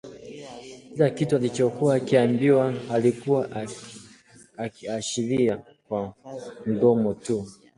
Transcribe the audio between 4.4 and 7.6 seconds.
akiashiria kwa mdomo tu